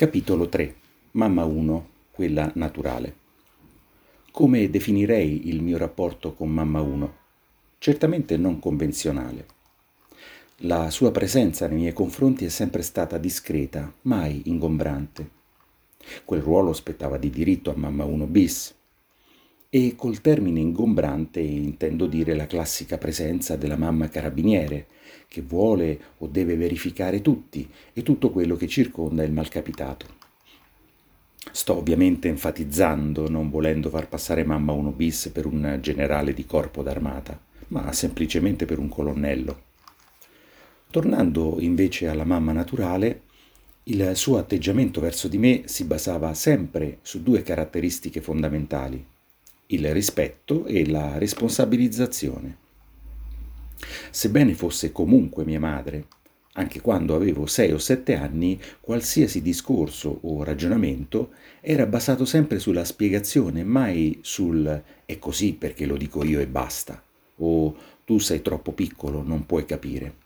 Capitolo 0.00 0.48
3. 0.48 0.74
Mamma 1.10 1.44
1, 1.44 1.88
quella 2.12 2.50
naturale. 2.54 3.16
Come 4.30 4.70
definirei 4.70 5.48
il 5.48 5.60
mio 5.60 5.76
rapporto 5.76 6.32
con 6.32 6.48
Mamma 6.48 6.80
1? 6.80 7.16
Certamente 7.76 8.38
non 8.38 8.58
convenzionale. 8.60 9.46
La 10.60 10.88
sua 10.88 11.10
presenza 11.10 11.68
nei 11.68 11.76
miei 11.76 11.92
confronti 11.92 12.46
è 12.46 12.48
sempre 12.48 12.80
stata 12.80 13.18
discreta, 13.18 13.92
mai 14.04 14.40
ingombrante. 14.46 15.28
Quel 16.24 16.40
ruolo 16.40 16.72
spettava 16.72 17.18
di 17.18 17.28
diritto 17.28 17.70
a 17.70 17.76
Mamma 17.76 18.06
1 18.06 18.26
bis. 18.26 18.74
E 19.72 19.94
col 19.94 20.20
termine 20.20 20.58
ingombrante 20.58 21.38
intendo 21.38 22.06
dire 22.06 22.34
la 22.34 22.48
classica 22.48 22.98
presenza 22.98 23.54
della 23.54 23.76
mamma 23.76 24.08
carabiniere, 24.08 24.88
che 25.28 25.42
vuole 25.42 26.00
o 26.18 26.26
deve 26.26 26.56
verificare 26.56 27.22
tutti 27.22 27.70
e 27.92 28.02
tutto 28.02 28.30
quello 28.30 28.56
che 28.56 28.66
circonda 28.66 29.22
il 29.22 29.30
malcapitato. 29.30 30.06
Sto 31.52 31.76
ovviamente 31.76 32.26
enfatizzando, 32.26 33.30
non 33.30 33.48
volendo 33.48 33.90
far 33.90 34.08
passare 34.08 34.42
mamma 34.42 34.72
1 34.72 34.90
bis 34.90 35.30
per 35.32 35.46
un 35.46 35.78
generale 35.80 36.34
di 36.34 36.44
corpo 36.44 36.82
d'armata, 36.82 37.40
ma 37.68 37.92
semplicemente 37.92 38.64
per 38.64 38.80
un 38.80 38.88
colonnello. 38.88 39.62
Tornando 40.90 41.58
invece 41.60 42.08
alla 42.08 42.24
mamma 42.24 42.50
naturale, 42.50 43.20
il 43.84 44.16
suo 44.16 44.36
atteggiamento 44.36 45.00
verso 45.00 45.28
di 45.28 45.38
me 45.38 45.62
si 45.66 45.84
basava 45.84 46.34
sempre 46.34 46.98
su 47.02 47.22
due 47.22 47.44
caratteristiche 47.44 48.20
fondamentali, 48.20 49.06
il 49.72 49.92
rispetto 49.92 50.66
e 50.66 50.88
la 50.88 51.18
responsabilizzazione. 51.18 52.56
Sebbene 54.10 54.54
fosse 54.54 54.92
comunque 54.92 55.44
mia 55.44 55.60
madre, 55.60 56.06
anche 56.54 56.80
quando 56.80 57.14
avevo 57.14 57.46
sei 57.46 57.72
o 57.72 57.78
sette 57.78 58.14
anni, 58.14 58.60
qualsiasi 58.80 59.40
discorso 59.40 60.18
o 60.22 60.42
ragionamento 60.42 61.30
era 61.60 61.86
basato 61.86 62.24
sempre 62.24 62.58
sulla 62.58 62.84
spiegazione, 62.84 63.62
mai 63.62 64.18
sul 64.22 64.82
è 65.06 65.18
così 65.18 65.52
perché 65.54 65.86
lo 65.86 65.96
dico 65.96 66.24
io 66.24 66.40
e 66.40 66.46
basta, 66.46 67.00
o 67.36 67.76
tu 68.04 68.18
sei 68.18 68.42
troppo 68.42 68.72
piccolo, 68.72 69.22
non 69.22 69.46
puoi 69.46 69.64
capire. 69.64 70.16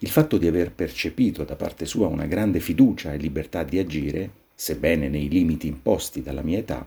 Il 0.00 0.10
fatto 0.10 0.36
di 0.36 0.46
aver 0.46 0.72
percepito 0.72 1.44
da 1.44 1.54
parte 1.54 1.86
sua 1.86 2.08
una 2.08 2.26
grande 2.26 2.60
fiducia 2.60 3.12
e 3.12 3.16
libertà 3.16 3.62
di 3.62 3.78
agire, 3.78 4.30
sebbene 4.54 5.08
nei 5.08 5.28
limiti 5.28 5.68
imposti 5.68 6.22
dalla 6.22 6.42
mia 6.42 6.58
età, 6.58 6.86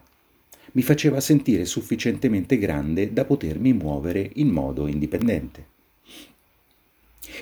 mi 0.74 0.82
faceva 0.82 1.20
sentire 1.20 1.66
sufficientemente 1.66 2.58
grande 2.58 3.14
da 3.14 3.26
potermi 3.26 3.74
muovere 3.74 4.30
in 4.36 4.50
modo 4.50 4.88
indipendente. 4.88 5.72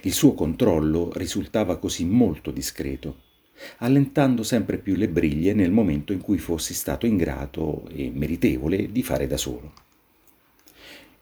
Il 0.03 0.13
suo 0.13 0.33
controllo 0.33 1.11
risultava 1.13 1.77
così 1.77 2.05
molto 2.05 2.51
discreto, 2.51 3.29
allentando 3.77 4.43
sempre 4.43 4.77
più 4.77 4.95
le 4.95 5.09
briglie 5.09 5.53
nel 5.53 5.71
momento 5.71 6.13
in 6.13 6.21
cui 6.21 6.37
fossi 6.37 6.73
stato 6.73 7.05
ingrato 7.05 7.87
e 7.89 8.11
meritevole 8.13 8.91
di 8.91 9.03
fare 9.03 9.27
da 9.27 9.37
solo. 9.37 9.73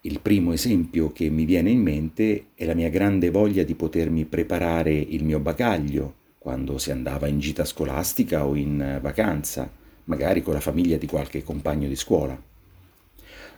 Il 0.01 0.21
primo 0.21 0.53
esempio 0.53 1.11
che 1.11 1.29
mi 1.29 1.43
viene 1.43 1.69
in 1.69 1.81
mente 1.81 2.47
è 2.55 2.65
la 2.65 2.73
mia 2.73 2.89
grande 2.89 3.29
voglia 3.29 3.63
di 3.63 3.75
potermi 3.75 4.25
preparare 4.25 4.93
il 4.93 5.25
mio 5.25 5.39
bagaglio 5.39 6.15
quando 6.37 6.77
si 6.77 6.89
andava 6.89 7.27
in 7.27 7.39
gita 7.39 7.65
scolastica 7.65 8.45
o 8.45 8.55
in 8.55 8.99
vacanza, 9.01 9.69
magari 10.09 10.41
con 10.41 10.53
la 10.53 10.59
famiglia 10.59 10.97
di 10.97 11.05
qualche 11.05 11.43
compagno 11.43 11.87
di 11.87 11.95
scuola. 11.95 12.39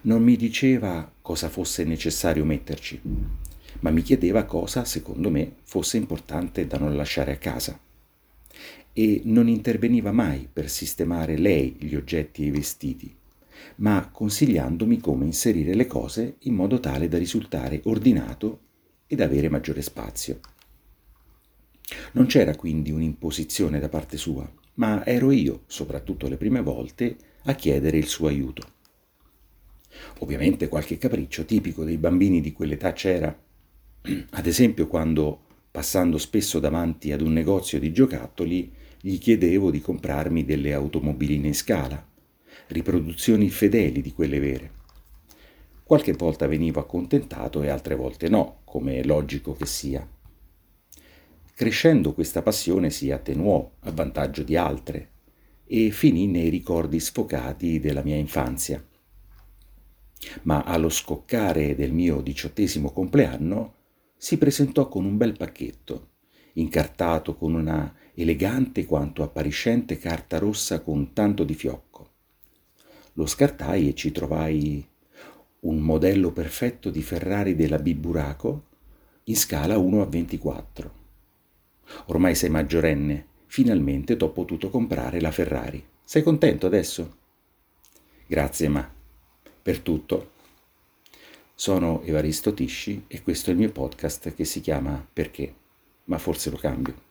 Non 0.02 0.22
mi 0.22 0.36
diceva 0.36 1.10
cosa 1.22 1.50
fosse 1.50 1.84
necessario 1.86 2.44
metterci, 2.44 3.00
ma 3.80 3.90
mi 3.90 4.02
chiedeva 4.02 4.44
cosa, 4.44 4.84
secondo 4.84 5.30
me, 5.30 5.56
fosse 5.64 5.98
importante 5.98 6.68
da 6.68 6.78
non 6.78 6.96
lasciare 6.96 7.32
a 7.32 7.38
casa. 7.38 7.80
E 8.94 9.22
non 9.24 9.48
interveniva 9.48 10.12
mai 10.12 10.50
per 10.52 10.70
sistemare 10.70 11.38
lei 11.38 11.78
gli 11.80 11.96
oggetti 11.96 12.44
e 12.44 12.48
i 12.48 12.52
vestiti, 12.52 13.16
ma 13.78 14.10
consigliandomi 14.12 15.00
come 15.00 15.26
inserire 15.26 15.74
le 15.74 15.88
cose 15.88 16.36
in 16.40 16.56
modo 16.56 16.82
tale 16.82 17.08
da 17.08 17.18
risultare 17.18 17.80
ordinato 17.86 18.60
ed 19.08 19.22
avere 19.22 19.48
maggiore 19.48 19.82
spazio. 19.82 20.40
Non 22.14 22.26
c'era 22.26 22.56
quindi 22.56 22.92
un'imposizione 22.92 23.80
da 23.80 23.88
parte 23.88 24.18
sua, 24.18 24.50
ma 24.76 25.06
ero 25.06 25.32
io, 25.32 25.64
soprattutto 25.68 26.28
le 26.28 26.38
prime 26.38 26.62
volte, 26.62 27.18
a 27.44 27.54
chiedere 27.54 27.98
il 27.98 28.08
suo 28.08 28.28
aiuto. 28.28 28.80
Ovviamente 30.20 30.68
qualche 30.68 30.98
capriccio 30.98 31.46
tipico 31.46 31.84
dei 31.84 31.98
bambini 31.98 32.42
di 32.42 32.54
quell'età 32.54 32.94
c'era, 32.94 33.38
ad 34.32 34.46
esempio 34.46 34.88
quando, 34.88 35.42
passando 35.70 36.18
spesso 36.18 36.60
davanti 36.60 37.12
ad 37.12 37.22
un 37.22 37.34
negozio 37.34 37.80
di 37.80 37.92
giocattoli, 37.92 38.72
gli 39.00 39.18
chiedevo 39.18 39.72
di 39.72 39.82
comprarmi 39.82 40.46
delle 40.46 40.74
automobiline 40.74 41.48
in 41.48 41.56
scala, 41.56 42.04
riproduzioni 42.68 43.50
fedeli 43.50 44.02
di 44.02 44.14
quelle 44.14 44.40
vere. 44.40 44.72
Qualche 45.84 46.14
volta 46.14 46.48
venivo 46.48 46.80
accontentato 46.80 47.62
e 47.64 47.70
altre 47.70 47.96
volte 47.96 48.30
no, 48.30 48.62
come 48.64 49.00
è 49.00 49.04
logico 49.04 49.54
che 49.54 49.66
sia. 49.66 50.08
Crescendo 51.62 52.14
questa 52.14 52.42
passione 52.42 52.90
si 52.90 53.12
attenuò 53.12 53.74
a 53.82 53.92
vantaggio 53.92 54.42
di 54.42 54.56
altre 54.56 55.10
e 55.68 55.92
finì 55.92 56.26
nei 56.26 56.50
ricordi 56.50 57.00
sfocati 57.00 57.80
della 57.80 58.02
mia 58.02 58.16
infanzia. 58.16 58.84
Ma 60.42 60.64
allo 60.64 60.90
scoccare 60.90 61.76
del 61.76 61.94
mio 61.94 62.22
diciottesimo 62.22 62.90
compleanno 62.90 63.76
si 64.18 64.40
presentò 64.40 64.88
con 64.88 65.06
un 65.06 65.18
bel 65.18 65.38
pacchetto, 65.38 66.14
incartato 66.54 67.36
con 67.36 67.54
una 67.54 67.94
elegante 68.16 68.86
quanto 68.86 69.22
appariscente 69.22 70.00
carta 70.00 70.40
rossa 70.40 70.82
con 70.82 71.14
tanto 71.14 71.44
di 71.44 71.54
fiocco. 71.54 72.10
Lo 73.14 73.28
scartai 73.28 73.88
e 73.88 73.94
ci 73.94 74.12
trovai 74.12 74.84
un 75.60 75.78
modello 75.78 76.32
perfetto 76.32 76.90
di 76.90 77.04
Ferrari 77.04 77.54
della 77.54 77.78
Biburaco 77.78 78.66
in 79.26 79.36
scala 79.36 79.78
1 79.78 80.02
a 80.02 80.06
24. 80.08 81.01
Ormai 82.08 82.36
sei 82.36 82.50
maggiorenne, 82.50 83.26
finalmente 83.46 84.18
t'ho 84.18 84.30
potuto 84.30 84.70
comprare 84.70 85.20
la 85.20 85.32
Ferrari. 85.32 85.84
Sei 86.04 86.24
contento 86.24 86.66
adesso? 86.66 87.18
Grazie, 88.28 88.68
ma 88.70 88.90
per 89.62 89.80
tutto 89.80 90.32
sono 91.54 92.02
Evaristo 92.02 92.54
Tisci 92.54 93.04
e 93.08 93.22
questo 93.22 93.50
è 93.52 93.54
il 93.54 93.60
mio 93.60 93.72
podcast 93.72 94.34
che 94.34 94.46
si 94.46 94.62
chiama 94.62 95.06
Perché? 95.14 95.54
Ma 96.06 96.18
forse 96.18 96.50
lo 96.50 96.58
cambio. 96.58 97.10